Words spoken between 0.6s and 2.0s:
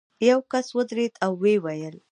ودرېد او ویې ویل.